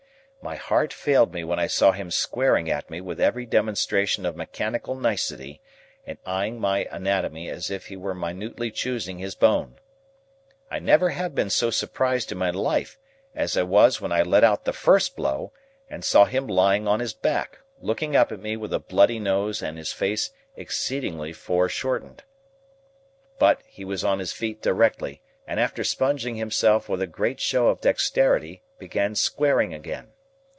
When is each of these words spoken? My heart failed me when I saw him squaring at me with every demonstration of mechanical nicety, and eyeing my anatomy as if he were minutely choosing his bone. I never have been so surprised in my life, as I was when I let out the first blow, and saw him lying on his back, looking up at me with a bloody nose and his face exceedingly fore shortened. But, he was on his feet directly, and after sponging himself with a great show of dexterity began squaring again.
My 0.43 0.55
heart 0.55 0.91
failed 0.91 1.35
me 1.35 1.43
when 1.43 1.59
I 1.59 1.67
saw 1.67 1.91
him 1.91 2.09
squaring 2.09 2.67
at 2.67 2.89
me 2.89 2.99
with 2.99 3.19
every 3.21 3.45
demonstration 3.45 4.25
of 4.25 4.35
mechanical 4.35 4.95
nicety, 4.95 5.61
and 6.03 6.17
eyeing 6.25 6.59
my 6.59 6.85
anatomy 6.89 7.47
as 7.47 7.69
if 7.69 7.85
he 7.85 7.95
were 7.95 8.15
minutely 8.15 8.71
choosing 8.71 9.19
his 9.19 9.35
bone. 9.35 9.75
I 10.71 10.79
never 10.79 11.09
have 11.11 11.35
been 11.35 11.51
so 11.51 11.69
surprised 11.69 12.31
in 12.31 12.39
my 12.39 12.49
life, 12.49 12.97
as 13.35 13.55
I 13.55 13.61
was 13.61 14.01
when 14.01 14.11
I 14.11 14.23
let 14.23 14.43
out 14.43 14.65
the 14.65 14.73
first 14.73 15.15
blow, 15.15 15.53
and 15.87 16.03
saw 16.03 16.25
him 16.25 16.47
lying 16.47 16.87
on 16.87 17.01
his 17.01 17.13
back, 17.13 17.59
looking 17.79 18.15
up 18.15 18.31
at 18.31 18.39
me 18.39 18.57
with 18.57 18.73
a 18.73 18.79
bloody 18.79 19.19
nose 19.19 19.61
and 19.61 19.77
his 19.77 19.93
face 19.93 20.31
exceedingly 20.55 21.33
fore 21.33 21.69
shortened. 21.69 22.23
But, 23.37 23.61
he 23.67 23.85
was 23.85 24.03
on 24.03 24.17
his 24.17 24.33
feet 24.33 24.59
directly, 24.59 25.21
and 25.45 25.59
after 25.59 25.83
sponging 25.83 26.33
himself 26.37 26.89
with 26.89 26.99
a 27.03 27.07
great 27.07 27.39
show 27.39 27.67
of 27.67 27.79
dexterity 27.79 28.63
began 28.79 29.13
squaring 29.13 29.71
again. 29.71 30.13